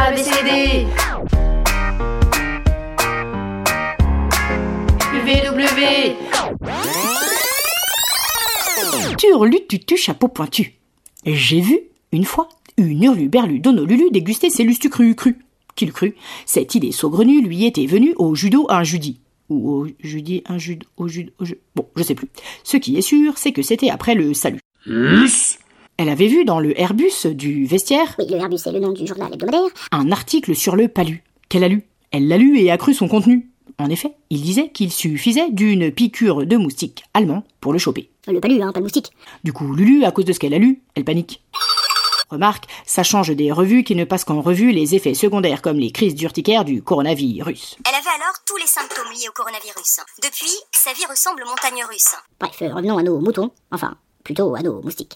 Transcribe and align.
ABCD 0.00 0.86
VW 5.26 6.14
Turlututu 9.18 9.96
chapeau 9.96 10.28
pointu. 10.28 10.74
J'ai 11.26 11.60
vu, 11.60 11.80
une 12.12 12.24
fois, 12.24 12.48
une 12.76 13.02
hurluberlu 13.02 13.58
d'Honolulu 13.58 14.10
déguster 14.12 14.50
ses 14.50 14.62
lustres 14.62 14.88
cru 14.88 15.16
cru. 15.16 15.36
Qui 15.74 15.86
le 15.86 15.92
crut 15.92 16.14
Cette 16.46 16.76
idée 16.76 16.92
saugrenue 16.92 17.42
lui 17.42 17.64
était 17.66 17.86
venue 17.86 18.14
au 18.18 18.36
judo 18.36 18.66
un 18.68 18.84
jeudi. 18.84 19.18
Ou 19.48 19.70
au 19.70 19.86
jeudi 20.00 20.44
un 20.46 20.58
judo, 20.58 20.86
au 20.96 21.08
judo, 21.08 21.32
au 21.40 21.44
judo. 21.44 21.60
Bon, 21.74 21.88
je 21.96 22.04
sais 22.04 22.14
plus. 22.14 22.28
Ce 22.62 22.76
qui 22.76 22.96
est 22.96 23.02
sûr, 23.02 23.36
c'est 23.36 23.52
que 23.52 23.62
c'était 23.62 23.90
après 23.90 24.14
le 24.14 24.32
salut. 24.32 24.60
Elle 26.00 26.08
avait 26.08 26.28
vu 26.28 26.44
dans 26.44 26.60
le 26.60 26.78
Airbus 26.80 27.26
du 27.26 27.66
vestiaire 27.66 28.14
Oui, 28.20 28.26
le 28.30 28.36
Airbus 28.36 28.56
est 28.66 28.70
le 28.72 28.78
nom 28.78 28.92
du 28.92 29.04
journal 29.04 29.32
hebdomadaire. 29.34 29.68
un 29.90 30.12
article 30.12 30.54
sur 30.54 30.76
le 30.76 30.86
palu. 30.86 31.24
Qu'elle 31.48 31.64
a 31.64 31.68
lu? 31.68 31.82
Elle 32.12 32.28
l'a 32.28 32.38
lu 32.38 32.58
et 32.60 32.70
a 32.70 32.78
cru 32.78 32.94
son 32.94 33.08
contenu. 33.08 33.50
En 33.80 33.90
effet, 33.90 34.12
il 34.30 34.40
disait 34.40 34.70
qu'il 34.70 34.92
suffisait 34.92 35.50
d'une 35.50 35.90
piqûre 35.90 36.46
de 36.46 36.56
moustique 36.56 37.02
allemand 37.14 37.42
pour 37.60 37.72
le 37.72 37.78
choper. 37.80 38.10
Le 38.28 38.38
palu, 38.40 38.62
hein, 38.62 38.70
pas 38.72 38.78
le 38.78 38.84
moustique. 38.84 39.10
Du 39.42 39.52
coup, 39.52 39.72
Lulu, 39.74 40.04
à 40.04 40.12
cause 40.12 40.24
de 40.24 40.32
ce 40.32 40.38
qu'elle 40.38 40.54
a 40.54 40.58
lu, 40.58 40.82
elle 40.94 41.04
panique. 41.04 41.42
Remarque, 42.30 42.64
ça 42.86 43.02
change 43.02 43.30
des 43.34 43.50
revues 43.50 43.82
qui 43.84 43.94
ne 43.96 44.04
passent 44.04 44.24
qu'en 44.24 44.40
revue 44.40 44.70
les 44.70 44.94
effets 44.94 45.14
secondaires 45.14 45.62
comme 45.62 45.78
les 45.78 45.90
crises 45.90 46.14
d'urticaire 46.14 46.64
du 46.64 46.80
coronavirus. 46.82 47.76
Elle 47.88 47.94
avait 47.94 48.22
alors 48.22 48.34
tous 48.46 48.56
les 48.56 48.66
symptômes 48.66 49.10
liés 49.14 49.28
au 49.28 49.32
coronavirus. 49.32 50.00
Depuis, 50.22 50.52
sa 50.72 50.92
vie 50.92 51.06
ressemble 51.10 51.42
aux 51.44 51.48
montagnes 51.48 51.84
russes. 51.90 52.14
Bref, 52.38 52.56
euh, 52.62 52.72
revenons 52.74 52.98
à 52.98 53.02
nos 53.02 53.18
moutons. 53.20 53.50
Enfin, 53.72 53.96
plutôt 54.24 54.54
à 54.54 54.60
nos 54.62 54.82
moustiques. 54.82 55.14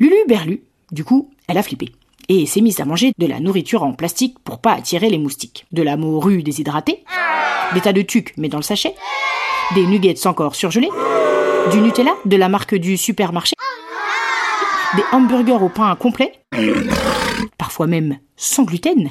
Lulu 0.00 0.16
Berlu, 0.26 0.62
du 0.92 1.04
coup, 1.04 1.30
elle 1.46 1.58
a 1.58 1.62
flippé. 1.62 1.92
Et 2.30 2.46
s'est 2.46 2.62
mise 2.62 2.80
à 2.80 2.86
manger 2.86 3.12
de 3.18 3.26
la 3.26 3.38
nourriture 3.38 3.82
en 3.82 3.92
plastique 3.92 4.38
pour 4.42 4.58
pas 4.58 4.72
attirer 4.72 5.10
les 5.10 5.18
moustiques. 5.18 5.66
De 5.72 5.82
la 5.82 5.98
morue 5.98 6.42
déshydratée, 6.42 7.04
des 7.74 7.82
tas 7.82 7.92
de 7.92 8.00
tucs 8.00 8.32
mais 8.38 8.48
dans 8.48 8.56
le 8.56 8.62
sachet, 8.62 8.94
des 9.74 9.86
nuggets 9.86 10.26
encore 10.26 10.54
surgelés, 10.54 10.88
du 11.70 11.82
Nutella 11.82 12.14
de 12.24 12.36
la 12.38 12.48
marque 12.48 12.74
du 12.74 12.96
supermarché, 12.96 13.56
des 14.96 15.02
hamburgers 15.12 15.62
au 15.62 15.68
pain 15.68 15.94
complet, 15.96 16.32
parfois 17.58 17.86
même 17.86 18.16
sans 18.38 18.62
gluten, 18.62 19.10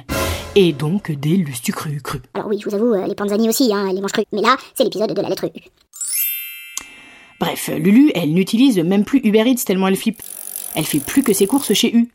et 0.56 0.74
donc 0.74 1.12
des 1.12 1.36
lustus 1.36 1.76
crus 1.76 2.02
crus. 2.02 2.22
Alors 2.34 2.48
oui, 2.48 2.60
je 2.60 2.68
vous 2.68 2.76
avoue, 2.76 2.94
euh, 2.96 3.06
les 3.06 3.14
panzani 3.14 3.48
aussi, 3.48 3.72
hein, 3.72 3.94
les 3.94 4.02
mangent 4.02 4.14
crus. 4.14 4.26
Mais 4.32 4.42
là, 4.42 4.58
c'est 4.74 4.86
l'épisode 4.86 5.14
de 5.14 5.22
la 5.22 5.30
lettre 5.30 5.46
U. 5.46 5.60
Bref, 7.40 7.70
Lulu, 7.78 8.12
elle 8.16 8.34
n'utilise 8.34 8.80
même 8.80 9.06
plus 9.06 9.22
Uber 9.24 9.44
Eats 9.46 9.64
tellement 9.66 9.88
elle 9.88 9.96
flippe. 9.96 10.22
Elle 10.76 10.86
fait 10.86 11.00
plus 11.00 11.24
que 11.24 11.34
ses 11.34 11.48
courses 11.48 11.74
chez 11.74 11.94
U. 11.94 12.10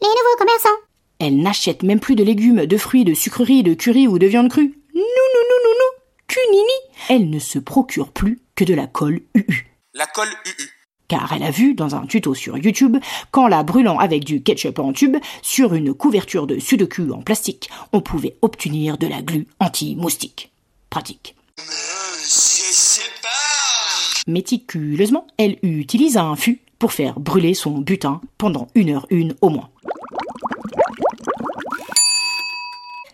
Les 0.00 0.08
nouveaux 0.08 0.36
commerçants 0.38 0.80
Elle 1.18 1.38
n'achète 1.38 1.82
même 1.82 2.00
plus 2.00 2.14
de 2.14 2.24
légumes, 2.24 2.66
de 2.66 2.76
fruits, 2.76 3.04
de 3.04 3.14
sucreries, 3.14 3.62
de 3.62 3.74
curry 3.74 4.06
ou 4.06 4.18
de 4.18 4.26
viande 4.26 4.50
crue. 4.50 4.78
Non, 4.94 5.02
non, 5.02 5.42
non, 5.50 5.56
non, 5.64 5.74
non, 5.78 6.02
cunini. 6.26 6.72
Elle 7.08 7.30
ne 7.30 7.38
se 7.38 7.58
procure 7.58 8.12
plus 8.12 8.40
que 8.54 8.64
de 8.64 8.74
la 8.74 8.86
colle 8.86 9.20
UU. 9.34 9.66
La 9.94 10.06
colle 10.06 10.28
UU. 10.46 10.68
Car 11.08 11.32
elle 11.32 11.42
a 11.42 11.50
vu 11.50 11.74
dans 11.74 11.94
un 11.94 12.06
tuto 12.06 12.34
sur 12.34 12.58
YouTube 12.58 12.98
qu'en 13.30 13.48
la 13.48 13.62
brûlant 13.62 13.98
avec 13.98 14.24
du 14.24 14.42
ketchup 14.42 14.78
en 14.78 14.92
tube 14.92 15.16
sur 15.40 15.72
une 15.72 15.94
couverture 15.94 16.46
de 16.46 16.58
sudoku 16.58 17.10
en 17.12 17.22
plastique, 17.22 17.70
on 17.92 18.02
pouvait 18.02 18.36
obtenir 18.42 18.98
de 18.98 19.06
la 19.06 19.22
glu 19.22 19.46
anti-moustique. 19.58 20.52
Pratique. 20.90 21.34
Je 21.56 21.62
sais 22.22 23.10
pas. 23.22 23.28
Méticuleusement, 24.26 25.26
elle 25.38 25.56
utilise 25.62 26.18
un 26.18 26.36
fût 26.36 26.60
pour 26.78 26.92
faire 26.92 27.18
brûler 27.18 27.54
son 27.54 27.78
butin 27.78 28.20
pendant 28.36 28.68
une 28.74 28.90
heure 28.90 29.06
une 29.10 29.34
au 29.40 29.48
moins. 29.48 29.68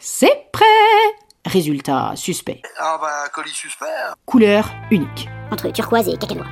C'est 0.01 0.49
prêt 0.53 0.65
Résultat 1.47 2.13
suspect. 2.17 2.63
Ah 2.79 2.99
bah, 3.01 3.29
colis 3.33 3.51
suspect. 3.51 3.85
Couleur 4.25 4.71
unique. 4.91 5.29
Entre 5.51 5.71
turquoise 5.71 6.09
et 6.09 6.17
cacanois. 6.17 6.47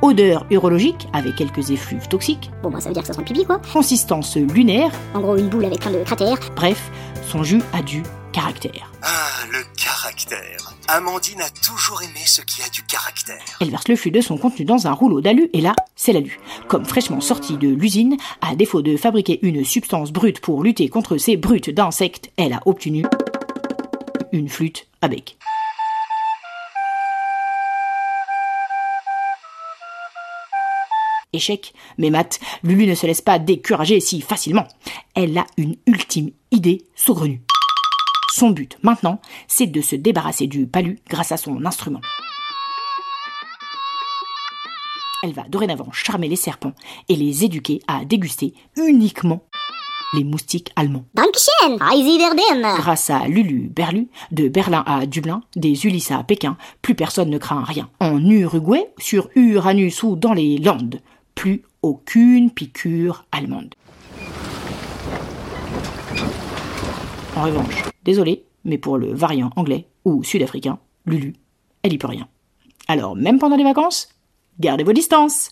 Odeur 0.00 0.46
urologique 0.50 1.06
avec 1.12 1.36
quelques 1.36 1.70
effluves 1.70 2.08
toxiques. 2.08 2.50
Bon, 2.62 2.70
bah 2.70 2.80
ça 2.80 2.88
veut 2.88 2.94
dire 2.94 3.02
que 3.02 3.08
ça 3.08 3.12
sent 3.12 3.20
le 3.20 3.26
pipi, 3.26 3.44
quoi. 3.44 3.60
Consistance 3.72 4.36
lunaire. 4.36 4.90
En 5.14 5.20
gros, 5.20 5.36
une 5.36 5.48
boule 5.48 5.66
avec 5.66 5.80
plein 5.80 5.90
de 5.90 6.02
cratères. 6.02 6.38
Bref, 6.56 6.90
son 7.28 7.42
jus 7.42 7.62
a 7.74 7.82
du 7.82 8.02
caractère. 8.38 8.92
Ah, 9.02 9.46
le 9.50 9.64
caractère. 9.76 10.72
Amandine 10.86 11.40
a 11.40 11.50
toujours 11.50 12.00
aimé 12.02 12.20
ce 12.24 12.40
qui 12.40 12.62
a 12.62 12.68
du 12.68 12.84
caractère. 12.84 13.42
Elle 13.60 13.70
verse 13.70 13.88
le 13.88 13.96
flux 13.96 14.12
de 14.12 14.20
son 14.20 14.38
contenu 14.38 14.64
dans 14.64 14.86
un 14.86 14.92
rouleau 14.92 15.20
d'alu 15.20 15.50
et 15.52 15.60
là, 15.60 15.74
c'est 15.96 16.12
l'alu. 16.12 16.38
Comme 16.68 16.84
fraîchement 16.84 17.20
sorti 17.20 17.56
de 17.56 17.66
l'usine, 17.66 18.16
à 18.40 18.54
défaut 18.54 18.80
de 18.80 18.96
fabriquer 18.96 19.40
une 19.42 19.64
substance 19.64 20.12
brute 20.12 20.38
pour 20.38 20.62
lutter 20.62 20.88
contre 20.88 21.16
ces 21.16 21.36
brutes 21.36 21.70
d'insectes, 21.70 22.30
elle 22.36 22.52
a 22.52 22.60
obtenu 22.64 23.04
une 24.30 24.48
flûte 24.48 24.86
à 25.02 25.08
bec. 25.08 25.36
Échec, 31.32 31.74
mais 31.98 32.10
Matt, 32.10 32.38
Lulu 32.62 32.86
ne 32.86 32.94
se 32.94 33.04
laisse 33.04 33.20
pas 33.20 33.40
décourager 33.40 33.98
si 33.98 34.20
facilement. 34.20 34.68
Elle 35.16 35.36
a 35.36 35.46
une 35.56 35.74
ultime 35.88 36.30
idée 36.52 36.84
saugrenue. 36.94 37.42
Son 38.30 38.50
but 38.50 38.78
maintenant, 38.82 39.20
c'est 39.46 39.66
de 39.66 39.80
se 39.80 39.96
débarrasser 39.96 40.46
du 40.46 40.66
palu 40.66 40.98
grâce 41.08 41.32
à 41.32 41.36
son 41.36 41.64
instrument. 41.64 42.00
Elle 45.22 45.32
va 45.32 45.42
dorénavant 45.48 45.90
charmer 45.90 46.28
les 46.28 46.36
serpents 46.36 46.74
et 47.08 47.16
les 47.16 47.44
éduquer 47.44 47.80
à 47.88 48.04
déguster 48.04 48.54
uniquement 48.76 49.42
les 50.14 50.24
moustiques 50.24 50.70
allemands. 50.76 51.04
Grâce 51.14 53.10
à 53.10 53.26
Lulu 53.26 53.68
Berlu, 53.68 54.08
de 54.30 54.48
Berlin 54.48 54.84
à 54.86 55.06
Dublin, 55.06 55.42
des 55.56 55.86
Ulysses 55.86 56.12
à 56.12 56.22
Pékin, 56.22 56.56
plus 56.80 56.94
personne 56.94 57.30
ne 57.30 57.38
craint 57.38 57.64
rien. 57.64 57.90
En 58.00 58.24
Uruguay, 58.24 58.88
sur 58.98 59.28
Uranus 59.34 60.02
ou 60.02 60.16
dans 60.16 60.32
les 60.32 60.58
Landes, 60.58 61.00
plus 61.34 61.62
aucune 61.82 62.50
piqûre 62.50 63.24
allemande. 63.32 63.74
En 67.36 67.42
revanche, 67.42 67.84
désolé, 68.08 68.46
mais 68.64 68.78
pour 68.78 68.96
le 68.96 69.12
variant 69.12 69.50
anglais 69.56 69.86
ou 70.06 70.24
sud-africain, 70.24 70.78
Lulu, 71.04 71.34
elle 71.82 71.92
y 71.92 71.98
peut 71.98 72.06
rien. 72.06 72.26
Alors, 72.88 73.14
même 73.14 73.38
pendant 73.38 73.56
les 73.56 73.64
vacances, 73.64 74.08
gardez 74.58 74.82
vos 74.82 74.94
distances. 74.94 75.50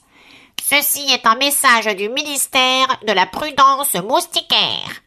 Ceci 0.63 1.07
est 1.13 1.27
un 1.27 1.37
message 1.37 1.95
du 1.97 2.09
ministère 2.09 2.99
de 3.07 3.13
la 3.13 3.27
prudence 3.27 3.95
moustiquaire. 3.95 5.03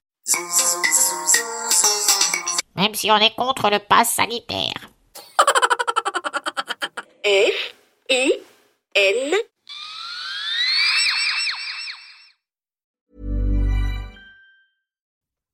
Même 2.76 2.94
si 2.94 3.10
on 3.10 3.18
est 3.18 3.36
contre 3.36 3.72
le 3.72 3.80
pass 3.80 4.14
sanitaire. 4.14 4.90
F 7.26 7.74
I 8.12 8.32
N 8.96 9.34